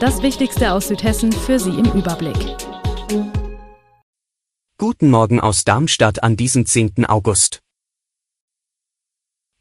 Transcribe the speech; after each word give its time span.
Das 0.00 0.22
Wichtigste 0.22 0.72
aus 0.74 0.86
Südhessen 0.86 1.32
für 1.32 1.58
Sie 1.58 1.70
im 1.70 1.86
Überblick. 1.86 2.36
Guten 4.78 5.10
Morgen 5.10 5.40
aus 5.40 5.64
Darmstadt 5.64 6.22
an 6.22 6.36
diesem 6.36 6.66
10. 6.66 7.06
August. 7.06 7.62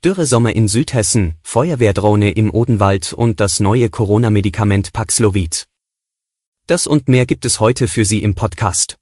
Dürresommer 0.06 0.56
in 0.56 0.68
Südhessen, 0.68 1.38
Feuerwehrdrohne 1.42 2.30
im 2.30 2.54
Odenwald 2.54 3.14
und 3.14 3.40
das 3.40 3.60
neue 3.60 3.90
Corona-Medikament 3.90 4.94
Paxlovid. 4.94 5.66
Das 6.68 6.86
und 6.86 7.10
mehr 7.10 7.26
gibt 7.26 7.44
es 7.46 7.60
heute 7.60 7.88
für 7.88 8.06
Sie 8.06 8.22
im 8.22 8.36
Podcast. 8.36 9.00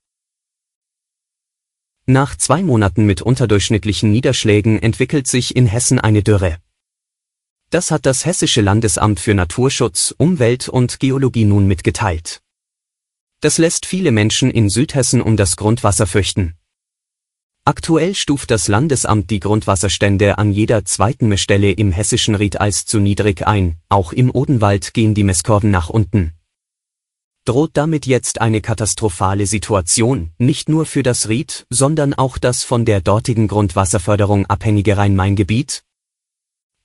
Nach 2.05 2.38
zwei 2.38 2.63
Monaten 2.63 3.05
mit 3.05 3.22
unterdurchschnittlichen 3.22 4.09
Niederschlägen 4.09 4.81
entwickelt 4.81 5.27
sich 5.27 5.53
in 5.53 5.66
Hessen 5.66 5.99
eine 5.99 6.23
Dürre. 6.23 6.59
Das 7.75 7.91
hat 7.91 8.05
das 8.05 8.25
Hessische 8.25 8.61
Landesamt 8.61 9.20
für 9.20 9.34
Naturschutz, 9.34 10.16
Umwelt 10.17 10.70
und 10.70 11.02
Geologie 11.02 11.43
nun 11.43 11.67
mitgeteilt. 11.67 12.41
Das 13.41 13.57
lässt 13.57 13.85
viele 13.85 14.13
Menschen 14.13 14.49
in 14.49 14.70
Südhessen 14.70 15.21
um 15.21 15.35
das 15.35 15.57
Grundwasser 15.57 16.07
fürchten. 16.07 16.55
Aktuell 17.66 18.16
stuft 18.16 18.50
das 18.50 18.69
Landesamt 18.69 19.30
die 19.30 19.41
Grundwasserstände 19.41 20.38
an 20.38 20.53
jeder 20.53 20.85
zweiten 20.85 21.27
Messstelle 21.27 21.72
im 21.73 21.91
hessischen 21.91 22.35
Ried 22.35 22.61
als 22.61 22.85
zu 22.85 23.02
niedrig 23.02 23.45
ein, 23.45 23.75
auch 23.89 24.13
im 24.13 24.31
Odenwald 24.33 24.94
gehen 24.94 25.13
die 25.13 25.25
Messkurven 25.25 25.69
nach 25.69 25.89
unten. 25.89 26.31
Droht 27.44 27.72
damit 27.73 28.05
jetzt 28.05 28.39
eine 28.39 28.61
katastrophale 28.61 29.47
Situation, 29.47 30.31
nicht 30.38 30.69
nur 30.69 30.85
für 30.85 31.03
das 31.03 31.28
Ried, 31.28 31.66
sondern 31.69 32.13
auch 32.13 32.38
das 32.38 32.63
von 32.63 32.85
der 32.85 33.02
dortigen 33.02 33.50
Grundwasserförderung 33.50 34.45
abhängige 34.45 34.95
Rhein-Main-Gebiet? 34.95 35.84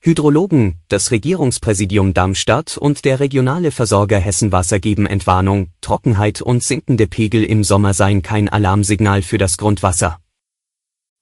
Hydrologen, 0.03 0.79
das 0.87 1.11
Regierungspräsidium 1.11 2.15
Darmstadt 2.15 2.75
und 2.75 3.05
der 3.05 3.19
regionale 3.19 3.69
Versorger 3.69 4.17
Hessenwasser 4.17 4.79
geben 4.79 5.05
Entwarnung, 5.05 5.69
Trockenheit 5.79 6.41
und 6.41 6.63
sinkende 6.63 7.05
Pegel 7.05 7.43
im 7.43 7.63
Sommer 7.63 7.93
seien 7.93 8.23
kein 8.23 8.49
Alarmsignal 8.49 9.21
für 9.21 9.37
das 9.37 9.59
Grundwasser. 9.59 10.17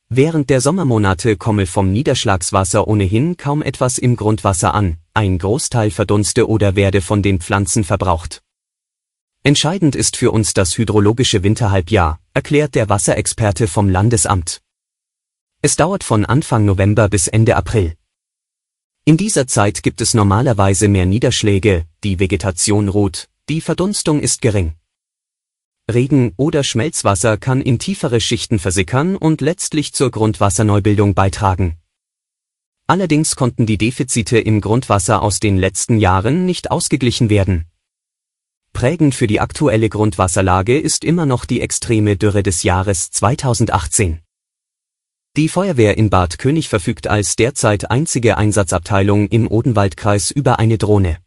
Während 0.07 0.49
der 0.49 0.61
Sommermonate 0.61 1.35
komme 1.35 1.65
vom 1.65 1.91
Niederschlagswasser 1.91 2.87
ohnehin 2.87 3.35
kaum 3.35 3.61
etwas 3.61 3.97
im 3.97 4.15
Grundwasser 4.15 4.73
an, 4.73 4.95
ein 5.13 5.39
Großteil 5.39 5.91
verdunste 5.91 6.47
oder 6.47 6.77
werde 6.77 7.01
von 7.01 7.21
den 7.21 7.41
Pflanzen 7.41 7.83
verbraucht. 7.83 8.41
Entscheidend 9.43 9.97
ist 9.97 10.15
für 10.15 10.31
uns 10.31 10.53
das 10.53 10.77
hydrologische 10.77 11.43
Winterhalbjahr, 11.43 12.21
erklärt 12.33 12.75
der 12.75 12.87
Wasserexperte 12.87 13.67
vom 13.67 13.89
Landesamt. 13.89 14.61
Es 15.61 15.75
dauert 15.75 16.05
von 16.05 16.25
Anfang 16.25 16.63
November 16.63 17.09
bis 17.09 17.27
Ende 17.27 17.57
April. 17.57 17.98
In 19.09 19.17
dieser 19.17 19.47
Zeit 19.47 19.81
gibt 19.81 20.01
es 20.01 20.13
normalerweise 20.13 20.87
mehr 20.87 21.07
Niederschläge, 21.07 21.87
die 22.03 22.19
Vegetation 22.19 22.89
ruht, 22.89 23.27
die 23.49 23.59
Verdunstung 23.59 24.19
ist 24.19 24.39
gering. 24.39 24.75
Regen 25.91 26.33
oder 26.37 26.63
Schmelzwasser 26.63 27.37
kann 27.37 27.59
in 27.59 27.79
tiefere 27.79 28.21
Schichten 28.21 28.59
versickern 28.59 29.15
und 29.15 29.41
letztlich 29.41 29.93
zur 29.93 30.11
Grundwasserneubildung 30.11 31.15
beitragen. 31.15 31.79
Allerdings 32.85 33.35
konnten 33.35 33.65
die 33.65 33.79
Defizite 33.79 34.37
im 34.37 34.61
Grundwasser 34.61 35.23
aus 35.23 35.39
den 35.39 35.57
letzten 35.57 35.97
Jahren 35.97 36.45
nicht 36.45 36.69
ausgeglichen 36.69 37.31
werden. 37.31 37.65
Prägend 38.73 39.15
für 39.15 39.25
die 39.25 39.39
aktuelle 39.39 39.89
Grundwasserlage 39.89 40.77
ist 40.77 41.03
immer 41.03 41.25
noch 41.25 41.45
die 41.45 41.61
extreme 41.61 42.15
Dürre 42.15 42.43
des 42.43 42.61
Jahres 42.61 43.09
2018. 43.09 44.19
Die 45.39 45.47
Feuerwehr 45.47 45.97
in 45.97 46.09
Bad 46.09 46.37
König 46.37 46.67
verfügt 46.67 47.07
als 47.07 47.37
derzeit 47.37 47.89
einzige 47.89 48.37
Einsatzabteilung 48.37 49.29
im 49.29 49.47
Odenwaldkreis 49.47 50.31
über 50.31 50.59
eine 50.59 50.77
Drohne. 50.77 51.19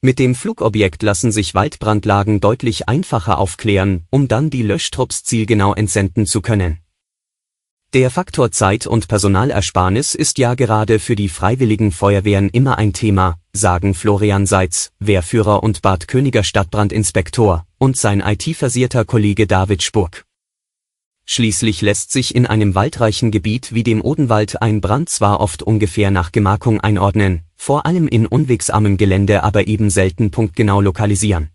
Mit 0.00 0.20
dem 0.20 0.36
Flugobjekt 0.36 1.02
lassen 1.02 1.32
sich 1.32 1.52
Waldbrandlagen 1.52 2.38
deutlich 2.38 2.88
einfacher 2.88 3.38
aufklären, 3.38 4.06
um 4.10 4.28
dann 4.28 4.48
die 4.48 4.62
Löschtrupps 4.62 5.24
zielgenau 5.24 5.74
entsenden 5.74 6.24
zu 6.24 6.40
können. 6.40 6.78
Der 7.94 8.10
Faktor 8.10 8.52
Zeit 8.52 8.86
und 8.86 9.08
Personalersparnis 9.08 10.14
ist 10.14 10.38
ja 10.38 10.54
gerade 10.54 11.00
für 11.00 11.16
die 11.16 11.28
freiwilligen 11.28 11.90
Feuerwehren 11.90 12.48
immer 12.48 12.78
ein 12.78 12.92
Thema, 12.92 13.40
sagen 13.52 13.94
Florian 13.94 14.46
Seitz, 14.46 14.92
Wehrführer 15.00 15.64
und 15.64 15.82
Bad 15.82 16.06
Königer 16.06 16.44
Stadtbrandinspektor, 16.44 17.66
und 17.76 17.96
sein 17.96 18.20
IT-versierter 18.20 19.04
Kollege 19.04 19.48
David 19.48 19.82
Spurk. 19.82 20.29
Schließlich 21.24 21.80
lässt 21.80 22.10
sich 22.10 22.34
in 22.34 22.46
einem 22.46 22.74
waldreichen 22.74 23.30
Gebiet 23.30 23.72
wie 23.72 23.84
dem 23.84 24.02
Odenwald 24.02 24.60
ein 24.62 24.80
Brand 24.80 25.08
zwar 25.08 25.40
oft 25.40 25.62
ungefähr 25.62 26.10
nach 26.10 26.32
Gemarkung 26.32 26.80
einordnen, 26.80 27.42
vor 27.56 27.86
allem 27.86 28.08
in 28.08 28.26
unwegsarmem 28.26 28.96
Gelände 28.96 29.44
aber 29.44 29.66
eben 29.66 29.90
selten 29.90 30.30
punktgenau 30.30 30.80
lokalisieren. 30.80 31.50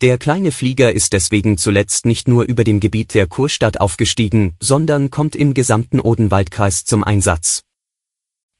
Der 0.00 0.16
kleine 0.16 0.52
Flieger 0.52 0.92
ist 0.92 1.12
deswegen 1.12 1.58
zuletzt 1.58 2.06
nicht 2.06 2.28
nur 2.28 2.44
über 2.44 2.62
dem 2.62 2.78
Gebiet 2.78 3.14
der 3.14 3.26
Kurstadt 3.26 3.80
aufgestiegen, 3.80 4.54
sondern 4.60 5.10
kommt 5.10 5.34
im 5.34 5.54
gesamten 5.54 5.98
Odenwaldkreis 5.98 6.84
zum 6.84 7.02
Einsatz. 7.02 7.64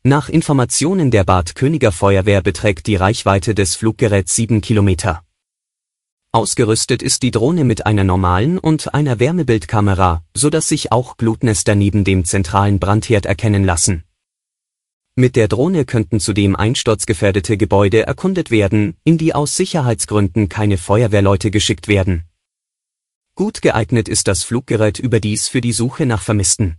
Nach 0.02 0.28
Informationen 0.28 1.12
der 1.12 1.22
Bad 1.22 1.54
Königer 1.54 1.92
Feuerwehr 1.92 2.40
beträgt 2.40 2.86
die 2.86 2.96
Reichweite 2.96 3.54
des 3.54 3.76
Fluggeräts 3.76 4.34
sieben 4.34 4.60
Kilometer. 4.60 5.22
Ausgerüstet 6.38 7.02
ist 7.02 7.24
die 7.24 7.32
Drohne 7.32 7.64
mit 7.64 7.84
einer 7.84 8.04
normalen 8.04 8.60
und 8.60 8.94
einer 8.94 9.18
Wärmebildkamera, 9.18 10.22
so 10.36 10.50
dass 10.50 10.68
sich 10.68 10.92
auch 10.92 11.16
Glutnester 11.16 11.74
neben 11.74 12.04
dem 12.04 12.24
zentralen 12.24 12.78
Brandherd 12.78 13.26
erkennen 13.26 13.64
lassen. 13.64 14.04
Mit 15.16 15.34
der 15.34 15.48
Drohne 15.48 15.84
könnten 15.84 16.20
zudem 16.20 16.54
einsturzgefährdete 16.54 17.56
Gebäude 17.56 18.06
erkundet 18.06 18.52
werden, 18.52 18.96
in 19.02 19.18
die 19.18 19.34
aus 19.34 19.56
Sicherheitsgründen 19.56 20.48
keine 20.48 20.78
Feuerwehrleute 20.78 21.50
geschickt 21.50 21.88
werden. 21.88 22.22
Gut 23.34 23.60
geeignet 23.60 24.08
ist 24.08 24.28
das 24.28 24.44
Fluggerät 24.44 25.00
überdies 25.00 25.48
für 25.48 25.60
die 25.60 25.72
Suche 25.72 26.06
nach 26.06 26.22
Vermissten. 26.22 26.76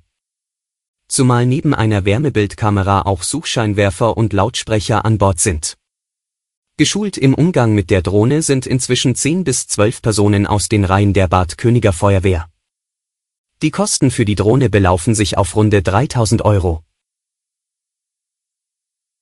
Zumal 1.09 1.45
neben 1.45 1.73
einer 1.73 2.05
Wärmebildkamera 2.05 3.01
auch 3.01 3.23
Suchscheinwerfer 3.23 4.15
und 4.15 4.31
Lautsprecher 4.31 5.03
an 5.03 5.17
Bord 5.17 5.41
sind. 5.41 5.77
Geschult 6.79 7.17
im 7.17 7.33
Umgang 7.33 7.73
mit 7.73 7.89
der 7.89 8.01
Drohne 8.01 8.41
sind 8.41 8.65
inzwischen 8.65 9.13
10 9.13 9.43
bis 9.43 9.67
12 9.67 10.01
Personen 10.01 10.47
aus 10.47 10.69
den 10.69 10.85
Reihen 10.85 11.11
der 11.11 11.27
Bad 11.27 11.57
Königer 11.57 11.91
Feuerwehr. 11.91 12.49
Die 13.61 13.69
Kosten 13.69 14.11
für 14.11 14.23
die 14.23 14.35
Drohne 14.35 14.69
belaufen 14.69 15.13
sich 15.13 15.37
auf 15.37 15.57
runde 15.57 15.81
3000 15.81 16.41
Euro. 16.45 16.85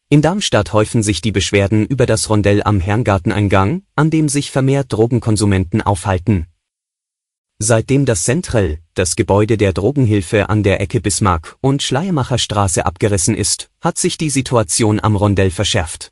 In 0.07 0.21
Darmstadt 0.21 0.71
häufen 0.71 1.01
sich 1.01 1.19
die 1.21 1.31
Beschwerden 1.31 1.87
über 1.87 2.05
das 2.05 2.29
Rondell 2.29 2.61
am 2.61 2.79
Herrngarteneingang, 2.79 3.81
an 3.95 4.11
dem 4.11 4.29
sich 4.29 4.51
vermehrt 4.51 4.93
Drogenkonsumenten 4.93 5.81
aufhalten. 5.81 6.45
Seitdem 7.57 8.05
das 8.05 8.21
Central, 8.21 8.77
das 8.93 9.15
Gebäude 9.15 9.57
der 9.57 9.73
Drogenhilfe 9.73 10.49
an 10.49 10.61
der 10.61 10.79
Ecke 10.79 11.01
Bismarck 11.01 11.57
und 11.61 11.81
Schleiermacherstraße 11.81 12.85
abgerissen 12.85 13.33
ist, 13.33 13.71
hat 13.81 13.97
sich 13.97 14.19
die 14.19 14.29
Situation 14.29 14.99
am 14.99 15.15
Rondell 15.15 15.49
verschärft. 15.49 16.11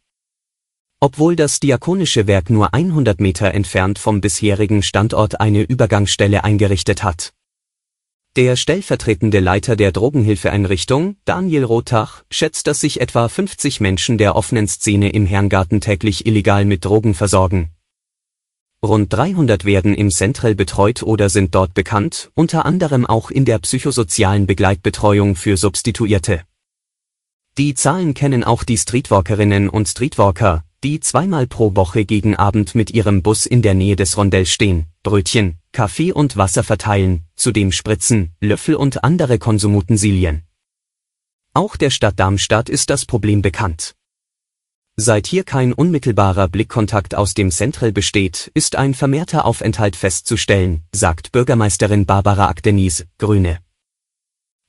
Obwohl 1.06 1.36
das 1.36 1.60
Diakonische 1.60 2.26
Werk 2.26 2.50
nur 2.50 2.74
100 2.74 3.20
Meter 3.20 3.54
entfernt 3.54 4.00
vom 4.00 4.22
bisherigen 4.22 4.82
Standort 4.82 5.40
eine 5.40 5.62
Übergangsstelle 5.62 6.44
eingerichtet 6.44 7.03
hat. 7.03 7.32
Der 8.35 8.56
stellvertretende 8.56 9.40
Leiter 9.40 9.76
der 9.76 9.91
Drogenhilfeeinrichtung, 9.91 11.18
Daniel 11.24 11.64
Rothach, 11.64 12.24
schätzt, 12.32 12.66
dass 12.66 12.79
sich 12.79 13.02
etwa 13.02 13.29
50 13.29 13.82
Menschen 13.82 14.18
der 14.18 14.35
offenen 14.35 14.68
Szene 14.68 15.12
im 15.12 15.28
Herrngarten 15.28 15.79
täglich 15.79 16.26
illegal 16.26 16.66
mit 16.66 16.84
Drogen 16.85 17.14
versorgen. 17.14 17.70
Rund 18.84 19.14
300 19.14 19.64
werden 19.64 19.94
im 19.94 20.09
Central 20.09 20.56
betreut 20.56 21.03
oder 21.03 21.29
sind 21.29 21.53
dort 21.53 21.76
bekannt, 21.76 22.32
unter 22.34 22.66
anderem 22.66 23.06
auch 23.06 23.29
in 23.29 23.46
der 23.46 23.59
psychosozialen 23.59 24.47
Begleitbetreuung 24.47 25.35
für 25.35 25.56
Substituierte. 25.56 26.41
Die 27.59 27.76
Zahlen 27.76 28.16
kennen 28.16 28.44
auch 28.44 28.64
die 28.64 28.78
Streetwalkerinnen 28.78 29.70
und 29.70 29.88
Streetwalker, 29.88 30.65
die 30.85 30.99
zweimal 30.99 31.47
pro 31.47 31.76
Woche 31.76 32.05
gegen 32.05 32.35
Abend 32.35 32.76
mit 32.76 32.91
ihrem 32.91 33.23
Bus 33.23 33.47
in 33.47 33.64
der 33.64 33.73
Nähe 33.73 33.96
des 33.96 34.17
Rondells 34.17 34.52
stehen, 34.52 34.85
Brötchen, 35.02 35.58
Kaffee 35.72 36.11
und 36.11 36.37
Wasser 36.37 36.64
verteilen, 36.64 37.23
zudem 37.35 37.72
Spritzen, 37.72 38.35
Löffel 38.40 38.76
und 38.76 39.03
andere 39.03 39.40
Konsumutensilien. 39.40 40.43
Auch 41.55 41.76
der 41.76 41.90
Stadt 41.90 42.20
Darmstadt 42.20 42.70
ist 42.70 42.91
das 42.91 43.05
Problem 43.08 43.41
bekannt. 43.41 43.96
Seit 44.96 45.26
hier 45.26 45.43
kein 45.43 45.73
unmittelbarer 45.73 46.47
Blickkontakt 46.49 47.16
aus 47.16 47.34
dem 47.34 47.49
Central 47.49 47.91
besteht, 47.91 48.52
ist 48.53 48.76
ein 48.76 48.93
vermehrter 48.93 49.46
Aufenthalt 49.46 49.96
festzustellen, 49.96 50.84
sagt 50.93 51.31
Bürgermeisterin 51.31 52.05
Barbara 52.05 52.47
Akdenis, 52.47 53.08
Grüne. 53.17 53.58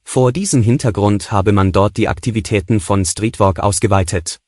Vor 0.02 0.32
diesem 0.32 0.62
Hintergrund 0.62 1.30
habe 1.30 1.52
man 1.52 1.72
dort 1.72 1.98
die 1.98 2.08
Aktivitäten 2.08 2.80
von 2.80 3.04
Streetwalk 3.04 3.60
ausgeweitet. 3.60 4.40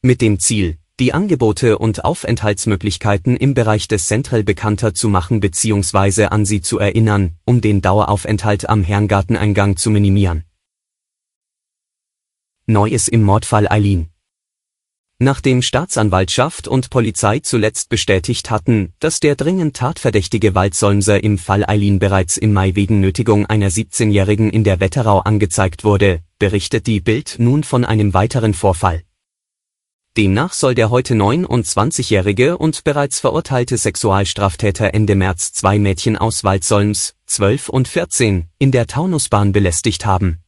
Mit 0.00 0.20
dem 0.20 0.38
Ziel, 0.38 0.78
die 1.00 1.12
Angebote 1.12 1.76
und 1.76 2.04
Aufenthaltsmöglichkeiten 2.04 3.36
im 3.36 3.54
Bereich 3.54 3.88
des 3.88 4.06
Central 4.06 4.44
bekannter 4.44 4.94
zu 4.94 5.08
machen 5.08 5.40
bzw. 5.40 6.26
an 6.26 6.44
sie 6.44 6.60
zu 6.60 6.78
erinnern, 6.78 7.32
um 7.44 7.60
den 7.60 7.82
Daueraufenthalt 7.82 8.68
am 8.68 8.84
Herrengarteneingang 8.84 9.76
zu 9.76 9.90
minimieren. 9.90 10.44
Neues 12.66 13.08
im 13.08 13.24
Mordfall 13.24 13.66
Eileen 13.68 14.08
Nachdem 15.18 15.62
Staatsanwaltschaft 15.62 16.68
und 16.68 16.90
Polizei 16.90 17.40
zuletzt 17.40 17.88
bestätigt 17.88 18.52
hatten, 18.52 18.92
dass 19.00 19.18
der 19.18 19.34
dringend 19.34 19.76
tatverdächtige 19.76 20.54
Waldsolmser 20.54 21.24
im 21.24 21.38
Fall 21.38 21.64
Eileen 21.68 21.98
bereits 21.98 22.36
im 22.36 22.52
Mai 22.52 22.76
wegen 22.76 23.00
Nötigung 23.00 23.46
einer 23.46 23.68
17-Jährigen 23.68 24.50
in 24.50 24.62
der 24.62 24.78
Wetterau 24.78 25.18
angezeigt 25.18 25.82
wurde, 25.82 26.20
berichtet 26.38 26.86
die 26.86 27.00
Bild 27.00 27.34
nun 27.40 27.64
von 27.64 27.84
einem 27.84 28.14
weiteren 28.14 28.54
Vorfall. 28.54 29.02
Demnach 30.18 30.52
soll 30.52 30.74
der 30.74 30.90
heute 30.90 31.14
29-jährige 31.14 32.58
und 32.58 32.84
bereits 32.84 33.20
verurteilte 33.20 33.78
Sexualstraftäter 33.78 34.92
Ende 34.92 35.14
März 35.14 35.54
zwei 35.54 35.78
Mädchen 35.78 36.18
aus 36.18 36.44
Waldsolms, 36.44 37.14
12 37.26 37.70
und 37.70 37.88
14, 37.88 38.48
in 38.58 38.70
der 38.70 38.86
Taunusbahn 38.86 39.52
belästigt 39.52 40.04
haben 40.04 40.42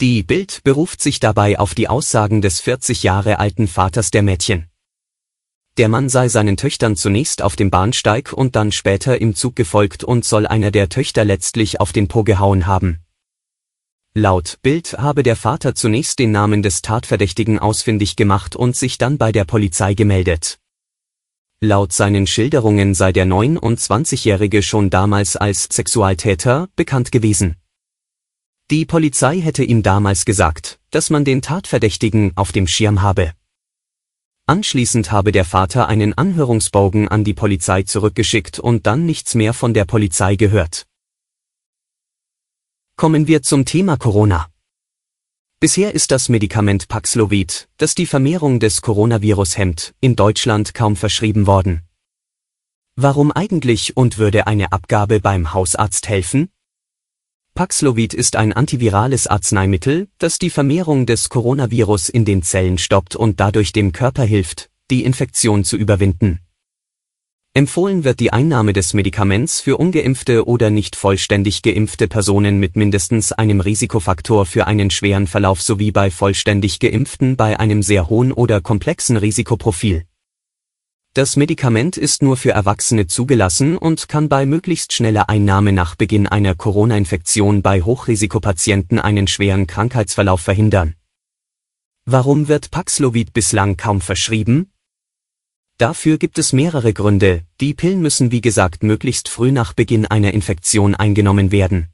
die 0.00 0.24
Bild 0.24 0.62
beruft 0.64 1.00
sich 1.00 1.20
dabei 1.20 1.58
auf 1.58 1.74
die 1.74 1.88
Aussagen 1.88 2.42
des 2.42 2.60
40 2.60 3.04
Jahre 3.04 3.38
alten 3.38 3.68
Vaters 3.68 4.10
der 4.10 4.22
Mädchen. 4.22 4.68
Der 5.78 5.88
Mann 5.88 6.08
sei 6.08 6.28
seinen 6.28 6.56
Töchtern 6.56 6.96
zunächst 6.96 7.42
auf 7.42 7.54
dem 7.54 7.70
Bahnsteig 7.70 8.32
und 8.32 8.56
dann 8.56 8.72
später 8.72 9.20
im 9.20 9.36
Zug 9.36 9.54
gefolgt 9.54 10.02
und 10.02 10.24
soll 10.24 10.48
einer 10.48 10.72
der 10.72 10.88
Töchter 10.88 11.24
letztlich 11.24 11.80
auf 11.80 11.92
den 11.92 12.08
Po 12.08 12.24
gehauen 12.24 12.66
haben. 12.66 13.03
Laut 14.16 14.58
Bild 14.62 14.92
habe 14.96 15.24
der 15.24 15.34
Vater 15.34 15.74
zunächst 15.74 16.20
den 16.20 16.30
Namen 16.30 16.62
des 16.62 16.82
Tatverdächtigen 16.82 17.58
ausfindig 17.58 18.14
gemacht 18.14 18.54
und 18.54 18.76
sich 18.76 18.96
dann 18.96 19.18
bei 19.18 19.32
der 19.32 19.44
Polizei 19.44 19.94
gemeldet. 19.94 20.60
Laut 21.60 21.92
seinen 21.92 22.28
Schilderungen 22.28 22.94
sei 22.94 23.10
der 23.10 23.26
29-Jährige 23.26 24.62
schon 24.62 24.88
damals 24.88 25.34
als 25.34 25.64
Sexualtäter 25.64 26.68
bekannt 26.76 27.10
gewesen. 27.10 27.56
Die 28.70 28.84
Polizei 28.84 29.40
hätte 29.40 29.64
ihm 29.64 29.82
damals 29.82 30.24
gesagt, 30.24 30.78
dass 30.92 31.10
man 31.10 31.24
den 31.24 31.42
Tatverdächtigen 31.42 32.36
auf 32.36 32.52
dem 32.52 32.68
Schirm 32.68 33.02
habe. 33.02 33.32
Anschließend 34.46 35.10
habe 35.10 35.32
der 35.32 35.44
Vater 35.44 35.88
einen 35.88 36.14
Anhörungsbogen 36.14 37.08
an 37.08 37.24
die 37.24 37.34
Polizei 37.34 37.82
zurückgeschickt 37.82 38.60
und 38.60 38.86
dann 38.86 39.06
nichts 39.06 39.34
mehr 39.34 39.54
von 39.54 39.74
der 39.74 39.86
Polizei 39.86 40.36
gehört. 40.36 40.86
Kommen 42.96 43.26
wir 43.26 43.42
zum 43.42 43.64
Thema 43.64 43.96
Corona. 43.96 44.46
Bisher 45.58 45.96
ist 45.96 46.12
das 46.12 46.28
Medikament 46.28 46.86
Paxlovid, 46.86 47.68
das 47.76 47.96
die 47.96 48.06
Vermehrung 48.06 48.60
des 48.60 48.82
Coronavirus 48.82 49.58
hemmt, 49.58 49.94
in 50.00 50.14
Deutschland 50.14 50.74
kaum 50.74 50.94
verschrieben 50.94 51.48
worden. 51.48 51.82
Warum 52.94 53.32
eigentlich 53.32 53.96
und 53.96 54.18
würde 54.18 54.46
eine 54.46 54.70
Abgabe 54.70 55.18
beim 55.18 55.52
Hausarzt 55.52 56.08
helfen? 56.08 56.50
Paxlovid 57.54 58.14
ist 58.14 58.36
ein 58.36 58.52
antivirales 58.52 59.26
Arzneimittel, 59.26 60.06
das 60.18 60.38
die 60.38 60.50
Vermehrung 60.50 61.04
des 61.04 61.28
Coronavirus 61.28 62.10
in 62.10 62.24
den 62.24 62.44
Zellen 62.44 62.78
stoppt 62.78 63.16
und 63.16 63.40
dadurch 63.40 63.72
dem 63.72 63.90
Körper 63.90 64.22
hilft, 64.22 64.70
die 64.92 65.04
Infektion 65.04 65.64
zu 65.64 65.76
überwinden. 65.76 66.43
Empfohlen 67.56 68.02
wird 68.02 68.18
die 68.18 68.32
Einnahme 68.32 68.72
des 68.72 68.94
Medikaments 68.94 69.60
für 69.60 69.76
ungeimpfte 69.76 70.48
oder 70.48 70.70
nicht 70.70 70.96
vollständig 70.96 71.62
geimpfte 71.62 72.08
Personen 72.08 72.58
mit 72.58 72.74
mindestens 72.74 73.30
einem 73.30 73.60
Risikofaktor 73.60 74.44
für 74.44 74.66
einen 74.66 74.90
schweren 74.90 75.28
Verlauf 75.28 75.62
sowie 75.62 75.92
bei 75.92 76.10
vollständig 76.10 76.80
geimpften 76.80 77.36
bei 77.36 77.60
einem 77.60 77.84
sehr 77.84 78.08
hohen 78.08 78.32
oder 78.32 78.60
komplexen 78.60 79.16
Risikoprofil. 79.16 80.04
Das 81.12 81.36
Medikament 81.36 81.96
ist 81.96 82.24
nur 82.24 82.36
für 82.36 82.50
Erwachsene 82.50 83.06
zugelassen 83.06 83.78
und 83.78 84.08
kann 84.08 84.28
bei 84.28 84.46
möglichst 84.46 84.92
schneller 84.92 85.28
Einnahme 85.28 85.70
nach 85.70 85.94
Beginn 85.94 86.26
einer 86.26 86.56
Corona-Infektion 86.56 87.62
bei 87.62 87.82
Hochrisikopatienten 87.82 88.98
einen 88.98 89.28
schweren 89.28 89.68
Krankheitsverlauf 89.68 90.40
verhindern. 90.40 90.96
Warum 92.04 92.48
wird 92.48 92.72
Paxlovid 92.72 93.32
bislang 93.32 93.76
kaum 93.76 94.00
verschrieben? 94.00 94.72
Dafür 95.76 96.18
gibt 96.18 96.38
es 96.38 96.52
mehrere 96.52 96.92
Gründe, 96.92 97.42
die 97.60 97.74
Pillen 97.74 98.00
müssen 98.00 98.30
wie 98.30 98.40
gesagt 98.40 98.84
möglichst 98.84 99.28
früh 99.28 99.50
nach 99.50 99.72
Beginn 99.72 100.06
einer 100.06 100.32
Infektion 100.32 100.94
eingenommen 100.94 101.50
werden. 101.50 101.88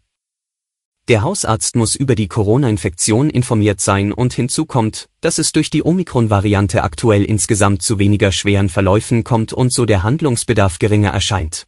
Der 1.08 1.22
Hausarzt 1.22 1.76
muss 1.76 1.96
über 1.96 2.14
die 2.14 2.28
Corona-Infektion 2.28 3.30
informiert 3.30 3.80
sein 3.80 4.12
und 4.12 4.34
hinzu 4.34 4.66
kommt, 4.66 5.08
dass 5.22 5.38
es 5.38 5.52
durch 5.52 5.70
die 5.70 5.82
Omikron-Variante 5.82 6.84
aktuell 6.84 7.24
insgesamt 7.24 7.80
zu 7.82 7.98
weniger 7.98 8.32
schweren 8.32 8.68
Verläufen 8.68 9.24
kommt 9.24 9.54
und 9.54 9.72
so 9.72 9.86
der 9.86 10.02
Handlungsbedarf 10.02 10.78
geringer 10.78 11.10
erscheint. 11.10 11.66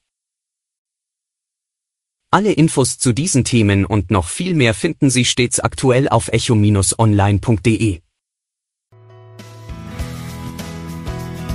Alle 2.31 2.53
Infos 2.53 2.99
zu 2.99 3.13
diesen 3.13 3.45
Themen 3.45 3.85
und 3.85 4.11
noch 4.11 4.29
viel 4.29 4.55
mehr 4.55 4.75
finden 4.75 5.11
Sie 5.11 5.25
stets 5.25 5.61
aktuell 5.61 6.09
auf 6.09 6.29
echo-online.de. 6.29 8.01